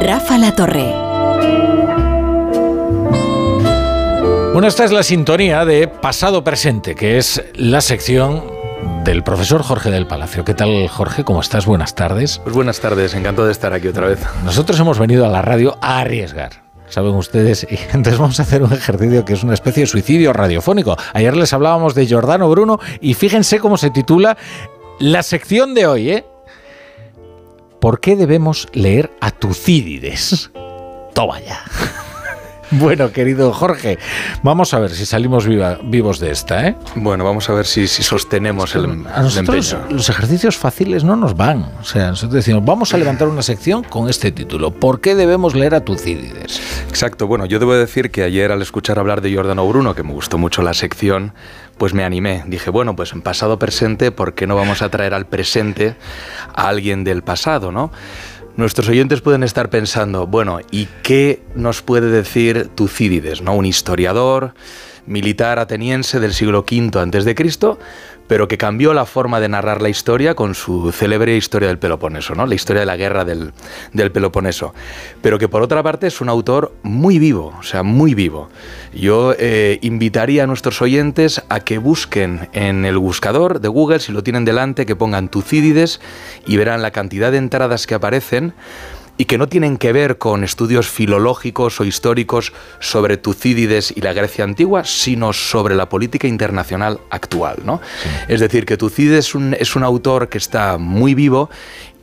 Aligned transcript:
Rafa 0.00 0.36
La 0.36 0.52
Torre. 0.54 0.92
Bueno, 4.52 4.68
esta 4.68 4.84
es 4.84 4.92
la 4.92 5.02
sintonía 5.02 5.64
de 5.64 5.88
pasado 5.88 6.44
presente, 6.44 6.94
que 6.94 7.18
es 7.18 7.42
la 7.54 7.80
sección 7.80 8.44
del 9.04 9.22
profesor 9.22 9.62
Jorge 9.62 9.90
del 9.90 10.06
Palacio. 10.06 10.44
¿Qué 10.44 10.54
tal, 10.54 10.88
Jorge? 10.88 11.24
¿Cómo 11.24 11.40
estás? 11.40 11.66
Buenas 11.66 11.94
tardes. 11.94 12.40
Pues 12.42 12.54
buenas 12.54 12.80
tardes, 12.80 13.14
encantado 13.14 13.46
de 13.46 13.52
estar 13.52 13.72
aquí 13.72 13.88
otra 13.88 14.08
vez. 14.08 14.20
Nosotros 14.44 14.78
hemos 14.80 14.98
venido 14.98 15.24
a 15.24 15.28
la 15.28 15.42
radio 15.42 15.78
a 15.80 16.00
arriesgar. 16.00 16.64
Saben 16.88 17.14
ustedes, 17.14 17.66
y 17.68 17.78
entonces 17.92 18.18
vamos 18.18 18.38
a 18.38 18.42
hacer 18.42 18.62
un 18.62 18.72
ejercicio 18.72 19.24
que 19.24 19.32
es 19.32 19.42
una 19.42 19.54
especie 19.54 19.82
de 19.82 19.86
suicidio 19.86 20.32
radiofónico. 20.32 20.96
Ayer 21.14 21.36
les 21.36 21.52
hablábamos 21.52 21.94
de 21.94 22.06
Giordano 22.06 22.48
Bruno 22.50 22.78
y 23.00 23.14
fíjense 23.14 23.58
cómo 23.58 23.76
se 23.76 23.90
titula 23.90 24.36
la 24.98 25.22
sección 25.22 25.74
de 25.74 25.86
hoy, 25.86 26.10
¿eh? 26.10 26.26
¿Por 27.80 28.00
qué 28.00 28.16
debemos 28.16 28.68
leer 28.72 29.10
a 29.20 29.30
Tucídides? 29.30 30.50
Toma 31.14 31.40
ya. 31.40 31.60
Bueno, 32.72 33.12
querido 33.12 33.52
Jorge, 33.52 33.96
vamos 34.42 34.74
a 34.74 34.80
ver 34.80 34.90
si 34.90 35.06
salimos 35.06 35.46
vivos 35.46 36.18
de 36.18 36.32
esta, 36.32 36.66
¿eh? 36.66 36.76
Bueno, 36.96 37.22
vamos 37.22 37.48
a 37.48 37.52
ver 37.52 37.64
si, 37.64 37.86
sostenemos 37.86 38.74
el, 38.74 39.06
a 39.06 39.22
nosotros 39.22 39.76
Los 39.88 40.08
ejercicios 40.08 40.56
fáciles 40.56 41.04
no 41.04 41.14
nos 41.14 41.36
van. 41.36 41.70
O 41.80 41.84
sea, 41.84 42.08
nosotros 42.08 42.34
decimos, 42.34 42.64
vamos 42.64 42.92
a 42.92 42.96
levantar 42.96 43.28
una 43.28 43.42
sección 43.42 43.84
con 43.84 44.10
este 44.10 44.32
título. 44.32 44.72
¿Por 44.72 45.00
qué 45.00 45.14
debemos 45.14 45.54
leer 45.54 45.76
a 45.76 45.84
Tucídides? 45.84 46.60
Exacto. 46.96 47.26
Bueno, 47.26 47.44
yo 47.44 47.58
debo 47.58 47.74
decir 47.74 48.10
que 48.10 48.22
ayer 48.22 48.50
al 48.50 48.62
escuchar 48.62 48.98
hablar 48.98 49.20
de 49.20 49.28
Giordano 49.28 49.68
Bruno, 49.68 49.94
que 49.94 50.02
me 50.02 50.14
gustó 50.14 50.38
mucho 50.38 50.62
la 50.62 50.72
sección, 50.72 51.34
pues 51.76 51.92
me 51.92 52.04
animé. 52.04 52.42
Dije, 52.46 52.70
bueno, 52.70 52.96
pues 52.96 53.12
en 53.12 53.20
pasado 53.20 53.58
presente, 53.58 54.12
¿por 54.12 54.32
qué 54.32 54.46
no 54.46 54.56
vamos 54.56 54.80
a 54.80 54.88
traer 54.88 55.12
al 55.12 55.26
presente 55.26 55.94
a 56.54 56.68
alguien 56.68 57.04
del 57.04 57.22
pasado, 57.22 57.70
no? 57.70 57.92
Nuestros 58.56 58.88
oyentes 58.88 59.20
pueden 59.20 59.42
estar 59.42 59.68
pensando, 59.68 60.26
bueno, 60.26 60.60
¿y 60.70 60.88
qué 61.02 61.42
nos 61.54 61.82
puede 61.82 62.08
decir 62.08 62.70
Tucídides, 62.74 63.42
¿no? 63.42 63.54
un 63.54 63.66
historiador 63.66 64.54
militar 65.04 65.58
ateniense 65.58 66.18
del 66.18 66.32
siglo 66.32 66.60
V 66.60 66.98
antes 66.98 67.26
de 67.26 67.34
Cristo, 67.34 67.78
pero 68.28 68.48
que 68.48 68.58
cambió 68.58 68.94
la 68.94 69.06
forma 69.06 69.40
de 69.40 69.48
narrar 69.48 69.82
la 69.82 69.88
historia 69.88 70.34
con 70.34 70.54
su 70.54 70.92
célebre 70.92 71.36
historia 71.36 71.68
del 71.68 71.78
Peloponeso, 71.78 72.34
¿no? 72.34 72.46
la 72.46 72.54
historia 72.54 72.80
de 72.80 72.86
la 72.86 72.96
guerra 72.96 73.24
del, 73.24 73.52
Peloponeso. 74.12 74.74
Pero 75.22 75.38
que 75.38 75.48
por 75.48 75.62
otra 75.62 75.82
parte 75.82 76.06
es 76.06 76.20
un 76.20 76.28
autor 76.28 76.74
muy 76.82 77.18
vivo, 77.18 77.54
o 77.58 77.62
sea, 77.62 77.82
muy 77.82 78.14
vivo. 78.14 78.48
Yo 78.94 79.34
eh, 79.38 79.78
invitaría 79.82 80.44
a 80.44 80.46
nuestros 80.46 80.80
oyentes 80.82 81.42
a 81.48 81.60
que 81.60 81.78
busquen 81.78 82.48
en 82.52 82.84
el 82.84 82.98
buscador 82.98 83.60
de 83.60 83.68
Google, 83.68 84.00
si 84.00 84.12
lo 84.12 84.22
tienen 84.22 84.44
delante, 84.44 84.86
que 84.86 84.96
pongan 84.96 85.28
Tucídides 85.28 86.00
y 86.46 86.56
verán 86.56 86.82
la 86.82 86.90
cantidad 86.90 87.32
de 87.32 87.38
entradas 87.38 87.86
que 87.86 87.94
aparecen 87.94 88.54
y 89.18 89.24
que 89.24 89.38
no 89.38 89.48
tienen 89.48 89.76
que 89.76 89.92
ver 89.92 90.18
con 90.18 90.44
estudios 90.44 90.88
filológicos 90.88 91.80
o 91.80 91.84
históricos 91.84 92.52
sobre 92.80 93.16
Tucídides 93.16 93.92
y 93.96 94.00
la 94.00 94.12
Grecia 94.12 94.44
antigua, 94.44 94.84
sino 94.84 95.32
sobre 95.32 95.74
la 95.74 95.88
política 95.88 96.28
internacional 96.28 97.00
actual. 97.10 97.58
¿no? 97.64 97.80
Es 98.28 98.40
decir, 98.40 98.66
que 98.66 98.76
Tucídides 98.76 99.26
es 99.28 99.34
un, 99.34 99.54
es 99.54 99.76
un 99.76 99.84
autor 99.84 100.28
que 100.28 100.38
está 100.38 100.78
muy 100.78 101.14
vivo 101.14 101.50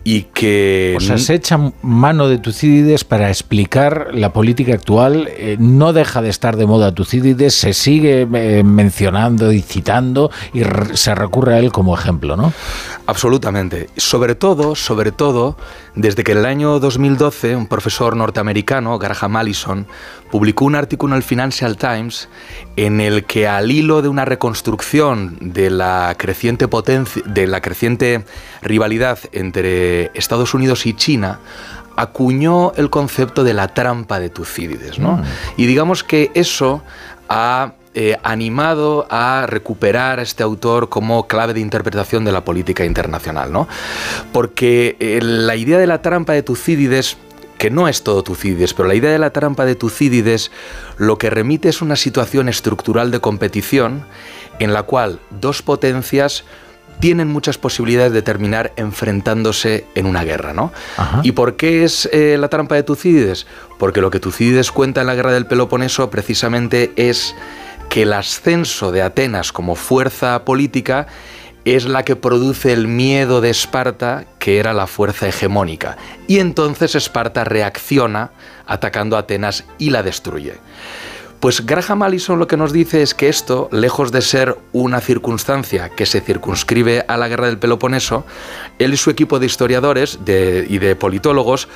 y 0.03 0.23
que... 0.33 0.95
O 0.97 0.99
sea, 0.99 1.17
se 1.17 1.35
echa 1.35 1.57
mano 1.81 2.27
de 2.27 2.37
Tucídides 2.37 3.03
para 3.03 3.29
explicar 3.29 4.09
la 4.13 4.33
política 4.33 4.73
actual. 4.73 5.29
Eh, 5.29 5.55
no 5.59 5.93
deja 5.93 6.21
de 6.21 6.29
estar 6.29 6.57
de 6.57 6.65
moda 6.65 6.93
Tucídides, 6.93 7.53
se 7.53 7.73
sigue 7.73 8.27
eh, 8.33 8.63
mencionando 8.63 9.51
y 9.51 9.61
citando 9.61 10.31
y 10.53 10.61
se 10.93 11.15
recurre 11.15 11.55
a 11.55 11.59
él 11.59 11.71
como 11.71 11.95
ejemplo, 11.95 12.35
¿no? 12.35 12.53
Absolutamente. 13.05 13.89
Sobre 13.95 14.35
todo, 14.35 14.75
sobre 14.75 15.11
todo, 15.11 15.57
desde 15.95 16.23
que 16.23 16.33
en 16.33 16.39
el 16.39 16.45
año 16.45 16.79
2012 16.79 17.55
un 17.55 17.67
profesor 17.67 18.15
norteamericano, 18.17 18.99
Graham 18.99 19.37
Allison, 19.37 19.87
publicó 20.31 20.65
un 20.65 20.75
artículo 20.75 21.13
en 21.13 21.17
el 21.17 21.23
Financial 21.23 21.77
Times 21.77 22.27
en 22.75 22.99
el 22.99 23.25
que 23.25 23.47
al 23.47 23.69
hilo 23.69 24.01
de 24.01 24.07
una 24.07 24.25
reconstrucción 24.25 25.37
de 25.39 25.69
la 25.69 26.15
creciente 26.17 26.67
potencia, 26.67 27.21
de 27.25 27.45
la 27.45 27.61
creciente 27.61 28.25
rivalidad 28.63 29.19
entre 29.31 29.92
Estados 30.13 30.53
Unidos 30.53 30.85
y 30.85 30.93
China, 30.93 31.39
acuñó 31.95 32.73
el 32.75 32.89
concepto 32.89 33.43
de 33.43 33.53
la 33.53 33.67
trampa 33.67 34.19
de 34.19 34.29
Tucídides, 34.29 34.99
¿no? 34.99 35.17
Mm. 35.17 35.23
Y 35.57 35.65
digamos 35.65 36.03
que 36.03 36.31
eso 36.33 36.81
ha 37.29 37.73
eh, 37.95 38.17
animado 38.23 39.05
a 39.09 39.45
recuperar 39.47 40.19
a 40.19 40.23
este 40.23 40.41
autor 40.41 40.89
como 40.89 41.27
clave 41.27 41.53
de 41.53 41.59
interpretación 41.59 42.25
de 42.25 42.31
la 42.31 42.43
política 42.43 42.85
internacional, 42.85 43.51
¿no? 43.51 43.67
Porque 44.31 44.97
eh, 44.99 45.19
la 45.21 45.55
idea 45.55 45.77
de 45.77 45.85
la 45.85 46.01
trampa 46.01 46.33
de 46.33 46.41
Tucídides 46.41 47.17
que 47.59 47.69
no 47.69 47.87
es 47.87 48.03
todo 48.03 48.23
Tucídides, 48.23 48.73
pero 48.73 48.89
la 48.89 48.95
idea 48.95 49.11
de 49.11 49.19
la 49.19 49.29
trampa 49.29 49.63
de 49.63 49.75
Tucídides 49.75 50.51
lo 50.97 51.17
que 51.17 51.29
remite 51.29 51.69
es 51.69 51.81
una 51.81 51.95
situación 51.95 52.49
estructural 52.49 53.11
de 53.11 53.21
competición 53.21 54.05
en 54.59 54.73
la 54.73 54.83
cual 54.83 55.19
dos 55.29 55.61
potencias 55.61 56.43
tienen 57.03 57.27
muchas 57.27 57.57
posibilidades 57.57 58.13
de 58.13 58.21
terminar 58.21 58.71
enfrentándose 58.77 59.85
en 59.93 60.05
una 60.05 60.23
guerra, 60.23 60.53
¿no? 60.53 60.71
¿Y 61.21 61.33
por 61.33 61.57
qué 61.57 61.83
es 61.83 62.07
eh, 62.13 62.37
la 62.39 62.47
trampa 62.47 62.75
de 62.75 62.83
Tucídides? 62.83 63.45
Porque 63.77 63.99
lo 63.99 64.09
que 64.09 64.21
Tucídides 64.21 64.71
cuenta 64.71 65.01
en 65.01 65.07
la 65.07 65.15
guerra 65.15 65.33
del 65.33 65.45
Peloponeso 65.45 66.09
precisamente 66.09 66.93
es 66.95 67.35
que 67.89 68.03
el 68.03 68.13
ascenso 68.13 68.93
de 68.93 69.01
Atenas 69.01 69.51
como 69.51 69.75
fuerza 69.75 70.45
política 70.45 71.07
es 71.65 71.83
la 71.83 72.03
que 72.03 72.15
produce 72.15 72.71
el 72.71 72.87
miedo 72.87 73.41
de 73.41 73.49
Esparta, 73.49 74.23
que 74.39 74.59
era 74.59 74.71
la 74.71 74.87
fuerza 74.87 75.27
hegemónica. 75.27 75.97
Y 76.27 76.39
entonces 76.39 76.95
Esparta 76.95 77.43
reacciona 77.43 78.31
atacando 78.65 79.17
a 79.17 79.19
Atenas 79.19 79.65
y 79.77 79.89
la 79.89 80.03
destruye. 80.03 80.53
Pues 81.43 81.65
Graham 81.65 82.03
Allison 82.03 82.39
lo 82.39 82.47
que 82.47 82.55
nos 82.55 82.71
dice 82.71 83.01
es 83.01 83.13
que 83.13 83.27
esto, 83.27 83.67
lejos 83.73 84.13
de 84.13 84.21
ser 84.21 84.57
una 84.71 85.01
circunstancia 85.01 85.89
que 85.89 86.05
se 86.05 86.21
circunscribe 86.21 87.03
a 87.05 87.17
la 87.17 87.27
guerra 87.27 87.47
del 87.47 87.57
Peloponeso, 87.57 88.25
él 88.79 88.93
y 88.93 88.95
su 88.95 89.09
equipo 89.09 89.39
de 89.39 89.47
historiadores 89.47 90.19
y 90.25 90.77
de 90.77 90.95
politólogos 90.95 91.67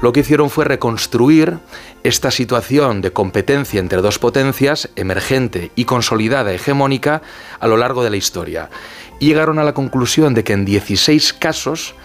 lo 0.00 0.12
que 0.12 0.20
hicieron 0.20 0.48
fue 0.48 0.64
reconstruir 0.64 1.58
esta 2.04 2.30
situación 2.30 3.00
de 3.00 3.12
competencia 3.12 3.80
entre 3.80 4.00
dos 4.00 4.20
potencias, 4.20 4.90
emergente 4.94 5.72
y 5.74 5.86
consolidada 5.86 6.54
hegemónica, 6.54 7.20
a 7.58 7.66
lo 7.66 7.76
largo 7.76 8.04
de 8.04 8.10
la 8.10 8.18
historia 8.18 8.70
y 9.18 9.26
llegaron 9.26 9.58
a 9.58 9.64
la 9.64 9.74
conclusión 9.74 10.34
de 10.34 10.44
que 10.44 10.52
en 10.52 10.64
16 10.64 11.32
casos, 11.32 11.96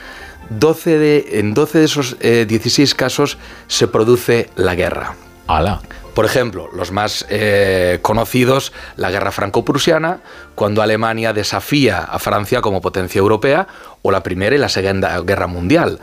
12 0.50 0.98
de, 0.98 1.28
en 1.34 1.54
12 1.54 1.78
de 1.78 1.86
esos 1.86 2.18
16 2.20 2.80
eh, 2.92 2.96
casos 2.96 3.38
se 3.68 3.88
produce 3.88 4.50
la 4.56 4.74
guerra. 4.74 5.16
¡Hala! 5.48 5.82
Por 6.14 6.26
ejemplo, 6.26 6.70
los 6.74 6.92
más 6.92 7.26
eh, 7.30 8.00
conocidos, 8.02 8.74
la 8.98 9.12
guerra 9.12 9.32
franco-prusiana, 9.32 10.20
cuando 10.56 10.82
Alemania 10.82 11.32
desafía 11.32 12.00
a 12.00 12.20
Francia 12.20 12.62
como 12.62 12.82
potencia 12.82 13.20
europea, 13.20 13.68
o 14.02 14.12
la 14.12 14.22
Primera 14.22 14.56
y 14.56 14.60
la 14.60 14.68
Segunda 14.68 15.20
Guerra 15.22 15.48
Mundial, 15.48 16.00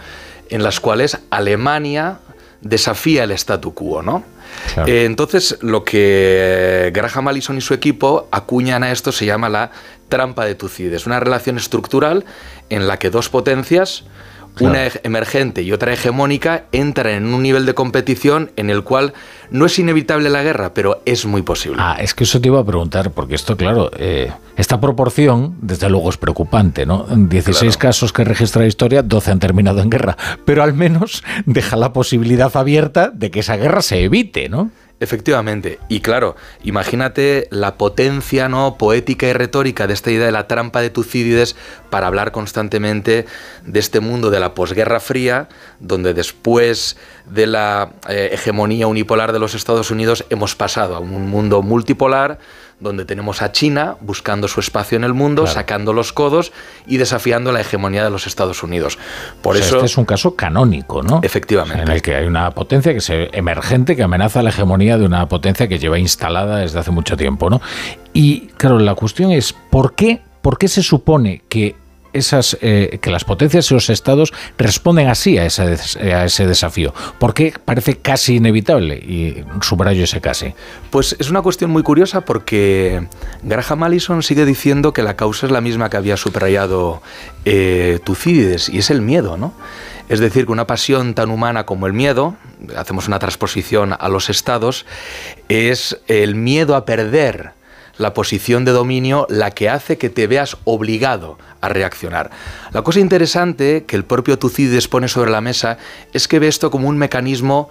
en 0.49 0.63
las 0.63 0.81
cuales 0.81 1.19
Alemania 1.31 2.21
desafía 2.63 3.25
el 3.25 3.33
statu 3.33 3.75
quo, 3.75 4.03
¿no? 4.03 4.25
Eh, 4.87 5.05
entonces, 5.05 5.59
lo 5.61 5.85
que 5.85 6.91
Graham 6.95 7.29
Allison 7.29 7.59
y 7.59 7.61
su 7.61 7.75
equipo 7.75 8.29
acuñan 8.31 8.83
a 8.83 8.93
esto 8.93 9.13
se 9.13 9.27
llama 9.27 9.49
la 9.49 9.71
trampa 10.09 10.47
de 10.47 10.55
Tucídides, 10.55 11.07
una 11.07 11.21
relación 11.21 11.59
estructural 11.59 12.25
en 12.71 12.89
la 12.89 12.99
que 12.99 13.11
dos 13.11 13.29
potencias, 13.29 14.05
una 14.61 14.89
emergente 15.03 15.63
y 15.63 15.73
otra 15.73 15.93
hegemónica, 15.93 16.65
entran 16.73 17.15
en 17.15 17.35
un 17.35 17.43
nivel 17.43 17.67
de 17.67 17.75
competición 17.75 18.51
en 18.57 18.71
el 18.71 18.83
cual 18.83 19.15
no 19.51 19.67
es 19.67 19.79
inevitable 19.79 20.31
la 20.31 20.43
guerra, 20.43 20.75
pero 20.75 21.01
es 21.05 21.27
muy 21.27 21.43
posible. 21.43 21.79
Ah, 21.81 21.97
es 22.01 22.15
que 22.15 22.25
eso 22.25 22.41
te 22.41 22.49
iba 22.49 22.61
a 22.61 22.65
preguntar, 22.65 23.11
porque 23.13 23.35
esto, 23.35 23.57
claro, 23.57 23.91
eh, 23.97 24.33
esta 24.57 24.81
proporción, 24.81 25.57
desde 25.61 25.89
luego, 25.89 26.11
es 26.11 26.17
preocupante, 26.17 26.85
¿no? 26.87 27.07
En 27.11 27.29
16 27.29 27.77
casos 27.77 28.13
que 28.13 28.25
registra 28.25 28.63
la 28.63 28.69
historia, 28.69 29.03
12 29.03 29.31
han 29.31 29.39
terminado 29.39 29.81
en 29.81 29.91
guerra, 29.91 30.17
pero 30.45 30.63
al 30.63 30.75
menos 30.75 31.23
deja 31.47 31.77
la 31.77 31.93
posibilidad 31.93 32.55
abierta 32.57 33.11
de 33.13 33.31
que 33.31 33.41
esa 33.41 33.57
guerra 33.57 33.83
se 33.83 34.03
evite, 34.03 34.49
¿no? 34.49 34.71
Efectivamente, 35.01 35.79
y 35.89 36.01
claro, 36.01 36.35
imagínate 36.65 37.47
la 37.53 37.77
potencia 37.77 38.49
no 38.49 38.77
poética 38.79 39.29
y 39.29 39.33
retórica 39.33 39.87
de 39.87 39.95
esta 39.95 40.11
idea 40.11 40.27
de 40.27 40.33
la 40.33 40.49
trampa 40.49 40.81
de 40.81 40.91
Tucídides 40.91 41.55
para 41.89 42.09
hablar 42.09 42.33
constantemente 42.33 43.25
de 43.65 43.79
este 43.79 44.01
mundo 44.01 44.31
de 44.31 44.41
la 44.41 44.55
posguerra 44.55 44.99
fría, 44.99 45.49
donde 45.79 46.15
después 46.15 46.97
de 47.27 47.47
la 47.47 47.93
eh, 48.09 48.31
hegemonía 48.33 48.89
unipolar 48.89 49.33
de 49.33 49.39
los 49.39 49.55
Estados 49.55 49.93
Unidos 49.93 50.25
hemos 50.31 50.57
pasado 50.57 50.97
a 50.97 50.99
un 50.99 51.29
mundo 51.29 51.63
multipolar 51.63 52.41
donde 52.81 53.05
tenemos 53.05 53.43
a 53.43 53.51
China 53.53 53.97
buscando 54.01 54.47
su 54.47 54.61
espacio 54.61 54.97
en 54.97 55.05
el 55.05 55.15
mundo, 55.15 55.47
sacando 55.47 55.93
los 55.93 56.13
codos 56.13 56.53
y 56.87 56.97
desafiando 56.97 57.51
la 57.51 57.61
hegemonía 57.61 58.05
de 58.05 58.11
los 58.11 58.27
Estados 58.27 58.63
Unidos. 58.63 58.99
Por 59.43 59.57
eso 59.57 59.77
este 59.77 59.87
es 59.87 59.99
un 59.99 60.05
caso 60.05 60.37
canónico, 60.37 61.03
¿no? 61.03 61.21
Efectivamente. 61.23 61.83
En 61.83 61.89
el 61.89 62.03
que 62.03 62.15
hay 62.15 62.27
una 62.27 62.51
potencia 62.53 62.95
que 62.95 63.01
se 63.01 63.31
emergente 63.33 63.97
que 63.97 64.03
amenaza 64.03 64.43
la 64.43 64.51
hegemonía 64.51 64.97
de 64.97 65.07
una 65.07 65.29
potencia 65.29 65.69
que 65.69 65.79
lleva 65.79 65.99
instalada 65.99 66.59
desde 66.59 66.79
hace 66.79 66.91
mucho 66.91 67.17
tiempo, 67.17 67.51
¿no? 67.51 67.61
Y 68.13 68.49
claro, 68.57 68.79
la 68.79 68.95
cuestión 68.95 69.33
es 69.33 69.53
¿por 69.53 69.95
qué, 69.95 70.23
por 70.41 70.59
qué 70.59 70.69
se 70.69 70.83
supone 70.83 71.43
que 71.49 71.77
esas, 72.13 72.57
eh, 72.61 72.99
que 73.01 73.11
las 73.11 73.25
potencias 73.25 73.71
y 73.71 73.75
los 73.75 73.91
estados 73.91 74.33
responden 74.57 75.09
así 75.09 75.39
a 75.39 75.45
ese, 75.45 75.63
a 76.13 76.25
ese 76.25 76.47
desafío? 76.47 76.95
¿Por 77.19 77.35
qué 77.35 77.55
parece 77.65 77.99
casi 77.99 78.37
inevitable? 78.37 78.97
Y 78.97 79.45
subrayo 79.63 80.05
ese 80.05 80.21
casi. 80.21 80.55
Pues 80.91 81.17
es 81.19 81.31
una 81.31 81.43
cuestión 81.43 81.71
muy 81.71 81.83
curiosa 81.83 82.23
porque 82.23 83.07
Graham 83.43 83.83
Allison 83.83 84.23
sigue 84.23 84.45
diciendo 84.45 84.93
que 84.93 85.03
la 85.03 85.17
causa 85.17 85.47
es 85.47 85.53
la 85.53 85.61
misma 85.61 85.91
que 85.91 85.97
había 85.97 86.17
subrayado 86.17 87.03
eh, 87.45 87.99
Tucídides 88.05 88.69
y 88.69 88.79
es 88.79 88.91
el 88.91 89.01
miedo, 89.01 89.37
¿no? 89.37 89.55
Es 90.09 90.21
decir, 90.21 90.47
que 90.47 90.53
una 90.53 90.67
pasión 90.67 91.15
tan 91.15 91.31
humana 91.31 91.67
como 91.67 91.87
el 91.87 91.93
miedo, 91.93 92.35
hacemos 92.77 93.09
una 93.09 93.19
transposición 93.19 93.95
a 93.99 94.09
los 94.09 94.31
estados, 94.31 94.87
es 95.49 96.01
el 96.07 96.35
miedo 96.35 96.77
a 96.77 96.87
perder 96.87 97.53
la 97.99 98.15
posición 98.15 98.65
de 98.65 98.73
dominio 98.73 99.27
la 99.29 99.51
que 99.51 99.69
hace 99.69 99.99
que 99.99 100.09
te 100.09 100.27
veas 100.27 100.57
obligado 100.65 101.39
a 101.61 101.69
reaccionar. 101.69 102.31
La 102.73 102.83
cosa 102.83 103.01
interesante 103.01 103.85
que 103.87 103.97
el 103.97 104.05
propio 104.05 104.39
Tucídides 104.39 104.89
pone 104.89 105.09
sobre 105.09 105.31
la 105.31 105.41
mesa 105.41 105.79
es 106.13 106.29
que 106.29 106.39
ve 106.39 106.49
esto 106.49 106.71
como 106.71 106.89
un 106.89 106.97
mecanismo 106.97 107.69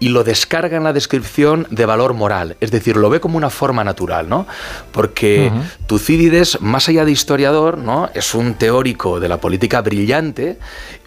y 0.00 0.08
lo 0.08 0.24
descarga 0.24 0.78
en 0.78 0.82
la 0.82 0.94
descripción 0.94 1.66
de 1.70 1.84
valor 1.86 2.14
moral, 2.14 2.56
es 2.60 2.70
decir, 2.70 2.96
lo 2.96 3.10
ve 3.10 3.20
como 3.20 3.36
una 3.36 3.50
forma 3.50 3.84
natural, 3.84 4.28
¿no? 4.28 4.46
Porque 4.92 5.52
Tucídides, 5.86 6.60
más 6.62 6.88
allá 6.88 7.04
de 7.04 7.12
historiador, 7.12 7.76
¿no? 7.76 8.08
Es 8.14 8.34
un 8.34 8.54
teórico 8.54 9.20
de 9.20 9.28
la 9.28 9.36
política 9.36 9.82
brillante 9.82 10.58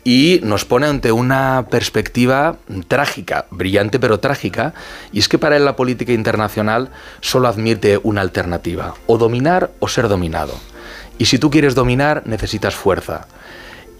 y 0.03 0.39
nos 0.43 0.63
pone 0.63 0.85
ante 0.85 1.11
una 1.11 1.65
perspectiva 1.71 2.57
trágica, 2.87 3.47
brillante 3.49 3.99
pero 3.99 4.19
trágica, 4.19 4.75
y 5.11 5.19
es 5.19 5.27
que 5.27 5.39
para 5.39 5.57
él 5.57 5.65
la 5.65 5.75
política 5.75 6.13
internacional 6.13 6.91
solo 7.19 7.47
admite 7.47 7.99
una 8.03 8.21
alternativa, 8.21 8.93
o 9.07 9.17
dominar 9.17 9.71
o 9.79 9.87
ser 9.87 10.07
dominado. 10.07 10.53
Y 11.17 11.25
si 11.25 11.39
tú 11.39 11.49
quieres 11.49 11.73
dominar, 11.73 12.23
necesitas 12.25 12.75
fuerza. 12.75 13.27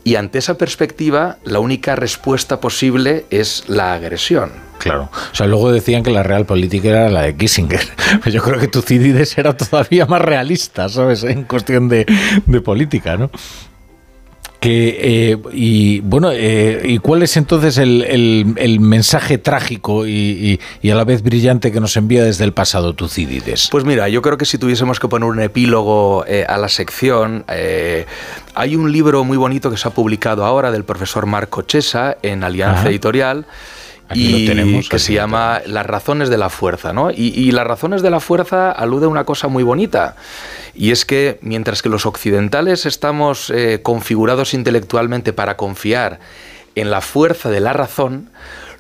Y 0.04 0.16
ante 0.16 0.40
esa 0.40 0.58
perspectiva, 0.58 1.38
la 1.44 1.60
única 1.60 1.96
respuesta 1.96 2.60
posible 2.60 3.26
es 3.30 3.64
la 3.68 3.94
agresión. 3.94 4.52
Claro. 4.80 5.10
O 5.32 5.36
sea, 5.36 5.48
luego 5.48 5.72
decían 5.72 6.04
que 6.04 6.12
la 6.12 6.24
real 6.24 6.46
política 6.46 6.90
era 6.90 7.10
la 7.10 7.22
de 7.22 7.38
Kissinger. 7.38 7.88
Yo 8.26 8.42
creo 8.42 8.60
que 8.60 8.68
Tucídides 8.68 9.38
era 9.38 9.56
todavía 9.56 10.06
más 10.06 10.22
realista, 10.22 10.90
¿sabes? 10.90 11.24
En 11.24 11.44
cuestión 11.44 11.88
de, 11.88 12.06
de 12.46 12.62
política, 12.62 13.16
¿no? 13.16 13.32
Que, 14.64 15.32
eh, 15.32 15.38
y 15.52 16.00
bueno, 16.00 16.32
eh, 16.32 16.84
¿y 16.86 17.00
cuál 17.00 17.22
es 17.22 17.36
entonces 17.36 17.78
el, 17.78 18.80
mensaje 18.80 19.38
trágico 19.38 20.08
y, 20.08 20.58
a 20.90 20.96
la 20.96 21.04
vez 21.04 21.22
brillante 21.22 21.70
que 21.70 21.82
nos 21.82 21.98
envía 21.98 22.24
desde 22.24 22.46
el 22.46 22.54
pasado 22.54 22.94
Tucídides? 22.94 23.68
Pues 23.70 23.84
mira, 23.84 24.08
yo 24.08 24.22
creo 24.22 24.38
que 24.38 24.46
si 24.46 24.58
tuviésemos 24.58 25.02
que 25.02 25.10
poner 25.10 25.28
un 25.28 25.42
epílogo 25.42 26.24
eh, 26.28 26.46
a 26.48 26.58
la 26.58 26.70
sección, 26.70 27.44
hay 28.56 28.76
un 28.78 28.90
libro 28.90 29.26
muy 29.26 29.36
bonito 29.36 29.70
que 29.70 29.76
se 29.76 29.86
ha 29.86 29.92
publicado 29.92 30.46
ahora 30.46 30.72
del 30.72 30.86
profesor 30.86 31.26
Marco 31.26 31.64
Chesa 31.64 32.16
en 32.22 32.46
Alianza 32.46 32.88
Editorial 32.88 33.46
y 34.14 34.46
tenemos, 34.46 34.90
que 34.90 35.00
se 35.00 35.14
llama 35.14 35.62
Las 35.66 35.86
razones 35.86 36.30
de 36.30 36.38
la 36.38 36.50
fuerza, 36.50 36.94
¿no? 36.94 37.12
Y, 37.12 37.52
las 37.52 37.68
razones 37.68 38.02
de 38.02 38.10
la 38.10 38.20
fuerza 38.20 38.72
alude 38.72 39.06
a 39.06 39.10
una 39.10 39.26
cosa 39.26 39.48
muy 39.48 39.64
bonita, 39.64 40.16
y 40.74 40.92
es 40.92 41.06
que 41.06 41.40
mientras 41.42 41.82
que 41.82 41.90
los 41.90 42.06
occidentales 42.06 42.86
estamos 42.86 43.50
eh, 43.50 43.80
configurados 43.84 44.54
intelectualmente 44.54 45.34
para 45.34 45.58
confiar 45.58 46.20
en 46.76 46.90
la 46.90 47.02
fuerza 47.02 47.50
de 47.50 47.60
la 47.60 47.74
razón, 47.74 48.30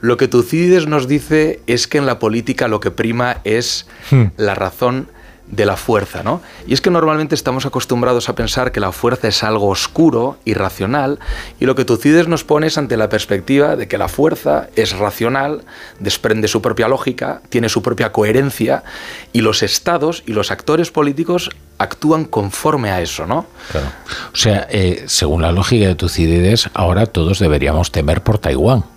lo 0.01 0.17
que 0.17 0.27
Tucídides 0.27 0.87
nos 0.87 1.07
dice 1.07 1.61
es 1.67 1.87
que 1.87 1.97
en 1.97 2.05
la 2.05 2.19
política 2.19 2.67
lo 2.67 2.79
que 2.79 2.91
prima 2.91 3.37
es 3.43 3.87
hmm. 4.11 4.23
la 4.37 4.55
razón 4.55 5.07
de 5.55 5.65
la 5.65 5.77
fuerza, 5.77 6.23
¿no? 6.23 6.41
Y 6.67 6.73
es 6.73 6.81
que 6.81 6.89
normalmente 6.89 7.35
estamos 7.35 7.65
acostumbrados 7.65 8.27
a 8.27 8.35
pensar 8.35 8.71
que 8.71 8.79
la 8.79 8.91
fuerza 8.91 9.27
es 9.27 9.43
algo 9.43 9.67
oscuro, 9.69 10.37
irracional, 10.45 11.19
y 11.59 11.65
lo 11.65 11.75
que 11.75 11.85
Tucídides 11.85 12.27
nos 12.27 12.43
pone 12.43 12.67
es 12.67 12.77
ante 12.77 12.97
la 12.97 13.09
perspectiva 13.09 13.75
de 13.75 13.87
que 13.87 13.97
la 13.97 14.07
fuerza 14.07 14.67
es 14.75 14.97
racional, 14.97 15.63
desprende 15.99 16.47
su 16.47 16.61
propia 16.61 16.87
lógica, 16.87 17.41
tiene 17.49 17.69
su 17.69 17.81
propia 17.83 18.11
coherencia, 18.11 18.83
y 19.31 19.41
los 19.41 19.61
estados 19.61 20.23
y 20.25 20.33
los 20.33 20.49
actores 20.49 20.91
políticos 20.91 21.51
actúan 21.77 22.25
conforme 22.25 22.91
a 22.91 23.01
eso, 23.01 23.25
¿no? 23.27 23.45
Claro. 23.71 23.87
O 24.33 24.35
sea, 24.35 24.67
eh, 24.71 25.03
según 25.07 25.41
la 25.41 25.51
lógica 25.51 25.87
de 25.87 25.95
Tucídides, 25.95 26.69
ahora 26.73 27.05
todos 27.05 27.39
deberíamos 27.39 27.91
temer 27.91 28.23
por 28.23 28.39
Taiwán 28.39 28.92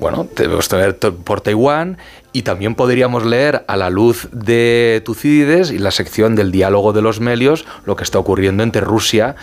bueno, 0.00 0.26
debemos 0.36 0.68
tener 0.68 0.96
por 0.98 1.40
Taiwán 1.40 1.98
y 2.32 2.42
también 2.42 2.74
podríamos 2.74 3.24
leer 3.24 3.64
a 3.68 3.76
la 3.76 3.90
luz 3.90 4.28
de 4.32 5.02
Tucídides 5.04 5.70
y 5.70 5.78
la 5.78 5.90
sección 5.90 6.34
del 6.34 6.50
diálogo 6.50 6.92
de 6.92 7.02
los 7.02 7.20
melios 7.20 7.64
lo 7.86 7.96
que 7.96 8.04
está 8.04 8.18
ocurriendo 8.18 8.62
entre 8.62 8.80
Rusia 8.80 9.36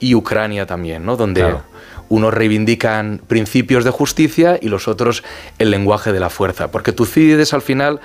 y 0.00 0.14
Ucrania 0.14 0.66
también, 0.66 1.04
¿no? 1.04 1.16
Donde 1.16 1.56
unos 2.08 2.32
reivindican 2.32 3.20
principios 3.26 3.84
de 3.84 3.90
justicia 3.90 4.58
y 4.60 4.68
los 4.68 4.88
otros 4.88 5.22
el 5.58 5.70
lenguaje 5.70 6.12
de 6.12 6.20
la 6.20 6.30
fuerza. 6.30 6.70
Porque 6.70 6.92
Tucídides 6.92 7.52
al 7.52 7.62
final 7.62 8.00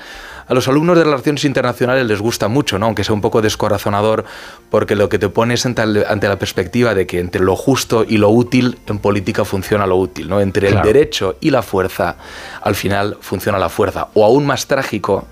a 0.47 0.53
los 0.53 0.67
alumnos 0.67 0.97
de 0.97 1.03
relaciones 1.03 1.45
internacionales 1.45 2.05
les 2.05 2.19
gusta 2.19 2.47
mucho, 2.47 2.79
¿no? 2.79 2.87
aunque 2.87 3.03
sea 3.03 3.13
un 3.13 3.21
poco 3.21 3.41
descorazonador, 3.41 4.25
porque 4.69 4.95
lo 4.95 5.09
que 5.09 5.19
te 5.19 5.29
pones 5.29 5.65
ante, 5.65 5.85
la 5.85 6.39
perspectiva 6.39 6.93
de 6.93 7.07
que 7.07 7.19
entre 7.19 7.41
lo 7.41 7.55
justo 7.55 8.05
y 8.07 8.17
lo 8.17 8.29
útil 8.29 8.79
en 8.87 8.99
política 8.99 9.45
funciona 9.45 9.85
lo 9.87 9.97
útil, 9.97 10.29
¿no? 10.29 10.41
entre 10.41 10.69
el 10.69 10.81
derecho 10.81 11.37
y 11.41 11.49
la 11.49 11.61
fuerza, 11.61 12.17
al 12.61 12.75
final 12.75 13.17
funciona 13.21 13.57
la 13.57 13.69
fuerza. 13.69 14.07
O 14.13 14.25
aún 14.25 14.45
más 14.45 14.67
trágico, 14.67 15.27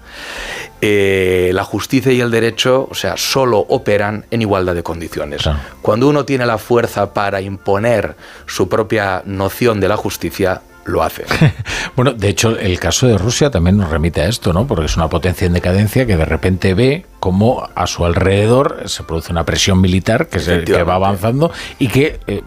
eh, 0.81 1.51
la 1.53 1.63
justicia 1.63 2.11
y 2.11 2.21
el 2.21 2.31
derecho, 2.31 2.87
o 2.89 2.95
sea, 2.95 3.15
solo 3.15 3.59
operan 3.59 4.25
en 4.31 4.41
igualdad 4.41 4.73
de 4.73 4.83
condiciones. 4.83 5.43
Cuando 5.81 6.07
uno 6.07 6.25
tiene 6.25 6.45
la 6.45 6.57
fuerza 6.57 7.13
para 7.13 7.41
imponer 7.41 8.15
su 8.47 8.67
propia 8.67 9.21
noción 9.25 9.79
de 9.79 9.87
la 9.87 9.97
justicia, 9.97 10.61
lo 10.85 11.03
hace. 11.03 11.25
bueno, 11.95 12.13
de 12.13 12.29
hecho, 12.29 12.57
el 12.57 12.79
caso 12.79 13.07
de 13.07 13.17
Rusia 13.17 13.51
también 13.51 13.77
nos 13.77 13.89
remite 13.89 14.21
a 14.21 14.27
esto, 14.27 14.53
¿no? 14.53 14.67
Porque 14.67 14.85
es 14.85 14.97
una 14.97 15.09
potencia 15.09 15.45
en 15.45 15.53
decadencia 15.53 16.05
que 16.05 16.17
de 16.17 16.25
repente 16.25 16.73
ve 16.73 17.05
cómo 17.19 17.69
a 17.75 17.87
su 17.87 18.05
alrededor 18.05 18.83
se 18.85 19.03
produce 19.03 19.31
una 19.31 19.45
presión 19.45 19.79
militar 19.81 20.27
que, 20.27 20.39
se, 20.39 20.61
va 20.83 20.95
avanzando 20.95 21.51
y 21.79 21.87
que 21.87 22.19
eh, 22.27 22.41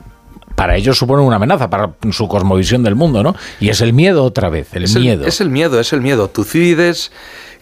para 0.55 0.77
ellos 0.77 0.99
supone 0.99 1.23
una 1.23 1.37
amenaza 1.37 1.71
para 1.71 1.93
su 2.11 2.29
cosmovisión 2.29 2.83
del 2.83 2.95
mundo, 2.95 3.23
¿no? 3.23 3.35
Y 3.61 3.69
es 3.71 3.81
el 3.81 3.93
miedo 3.93 4.25
otra 4.25 4.49
vez, 4.49 4.69
el 4.75 4.89
miedo. 5.01 5.27
es 5.27 5.41
el 5.41 5.51
miedo, 5.51 5.81
es 5.81 5.93
el 5.93 6.01
miedo. 6.01 6.29
Tucídides 6.29 7.11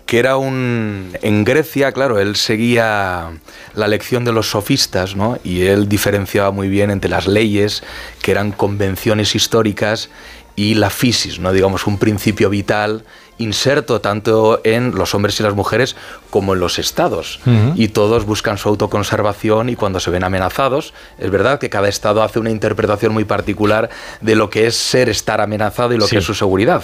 que 0.07 0.19
era 0.19 0.37
un... 0.37 1.17
En 1.23 1.45
Grecia, 1.45 1.93
claro, 1.93 2.19
él 2.19 2.37
seguía 2.37 3.31
la 3.75 3.89
lección 3.89 4.25
de 4.25 4.33
los 4.33 4.51
sofistas, 4.51 5.17
¿no? 5.17 5.39
Y 5.45 5.63
él 5.63 5.89
diferenciaba 5.89 6.51
muy 6.51 6.69
bien 6.69 6.91
entre 6.91 7.11
las 7.11 7.27
leyes, 7.27 7.83
que 8.21 8.33
eran 8.33 8.53
convenciones 8.53 9.35
históricas, 9.35 10.11
y 10.57 10.75
la 10.75 10.91
fisis, 10.91 11.39
¿no? 11.39 11.53
digamos, 11.53 11.87
un 11.87 11.99
principio 11.99 12.51
vital 12.51 13.05
inserto 13.39 14.01
tanto 14.01 14.61
en 14.65 14.95
los 14.95 15.15
hombres 15.15 15.39
y 15.41 15.43
las 15.43 15.55
mujeres 15.55 15.97
como 16.31 16.55
en 16.55 16.61
los 16.61 16.79
estados. 16.79 17.41
Y 17.75 17.89
todos 17.89 18.25
buscan 18.25 18.59
su 18.59 18.69
autoconservación 18.69 19.69
y 19.69 19.77
cuando 19.77 20.01
se 20.01 20.11
ven 20.11 20.25
amenazados, 20.25 20.95
es 21.19 21.31
verdad 21.31 21.59
que 21.59 21.71
cada 21.71 21.89
estado 21.89 22.23
hace 22.23 22.39
una 22.39 22.51
interpretación 22.51 23.13
muy 23.13 23.25
particular 23.25 23.91
de 24.21 24.35
lo 24.35 24.51
que 24.51 24.67
es 24.67 24.77
ser 24.77 25.09
estar 25.09 25.41
amenazado 25.41 25.93
y 25.95 25.99
lo 25.99 26.07
que 26.07 26.19
es 26.19 26.25
su 26.25 26.35
seguridad. 26.35 26.83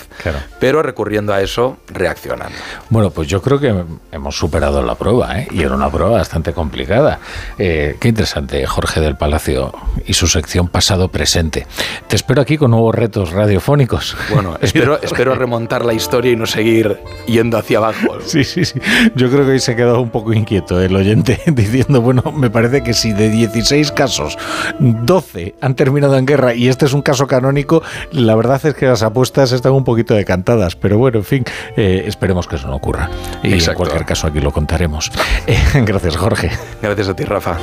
Pero 0.60 0.82
recurriendo 0.82 1.32
a 1.32 1.40
eso, 1.40 1.78
reaccionan. 1.88 2.50
Bueno, 2.90 3.10
pues 3.10 3.28
yo 3.28 3.40
creo 3.40 3.58
que 3.60 3.74
hemos 4.12 4.36
superado 4.36 4.82
la 4.82 4.94
prueba, 4.96 5.38
¿eh? 5.38 5.48
y 5.50 5.62
era 5.62 5.74
una 5.74 5.90
prueba 5.90 6.12
bastante 6.12 6.52
complicada. 6.52 7.20
Eh, 7.58 7.96
qué 8.00 8.08
interesante, 8.08 8.66
Jorge 8.66 9.00
del 9.00 9.16
Palacio 9.16 9.72
y 10.06 10.14
su 10.14 10.26
sección 10.26 10.68
pasado-presente. 10.68 11.66
Te 12.08 12.16
espero 12.16 12.42
aquí 12.42 12.58
con 12.58 12.70
nuevos 12.70 12.94
retos 12.94 13.30
radiofónicos. 13.30 14.16
Bueno, 14.32 14.56
espero, 14.62 15.00
espero 15.00 15.34
remontar 15.34 15.84
la 15.84 15.94
historia 15.94 16.32
y 16.32 16.36
no 16.36 16.46
seguir 16.48 16.98
yendo 17.26 17.58
hacia 17.58 17.78
abajo. 17.78 18.18
Sí, 18.28 18.44
sí, 18.44 18.64
sí. 18.64 18.78
Yo 19.14 19.30
creo 19.30 19.46
que 19.46 19.52
ahí 19.52 19.58
se 19.58 19.72
ha 19.72 19.76
quedado 19.76 20.02
un 20.02 20.10
poco 20.10 20.34
inquieto 20.34 20.80
el 20.80 20.94
oyente 20.94 21.40
diciendo, 21.46 22.02
bueno, 22.02 22.22
me 22.32 22.50
parece 22.50 22.82
que 22.82 22.92
si 22.92 23.12
de 23.12 23.30
16 23.30 23.90
casos, 23.92 24.36
12 24.80 25.54
han 25.60 25.74
terminado 25.74 26.18
en 26.18 26.26
guerra 26.26 26.54
y 26.54 26.68
este 26.68 26.84
es 26.84 26.92
un 26.92 27.00
caso 27.00 27.26
canónico, 27.26 27.82
la 28.12 28.34
verdad 28.34 28.64
es 28.66 28.74
que 28.74 28.86
las 28.86 29.02
apuestas 29.02 29.52
están 29.52 29.72
un 29.72 29.84
poquito 29.84 30.14
decantadas. 30.14 30.76
Pero 30.76 30.98
bueno, 30.98 31.18
en 31.18 31.24
fin, 31.24 31.44
eh, 31.76 32.04
esperemos 32.06 32.46
que 32.46 32.56
eso 32.56 32.68
no 32.68 32.76
ocurra. 32.76 33.08
Y 33.42 33.52
en 33.54 33.74
cualquier 33.74 34.04
caso 34.04 34.26
aquí 34.26 34.40
lo 34.40 34.52
contaremos. 34.52 35.10
Eh, 35.46 35.56
gracias, 35.86 36.16
Jorge. 36.16 36.50
Gracias 36.82 37.08
a 37.08 37.16
ti, 37.16 37.24
Rafa. 37.24 37.56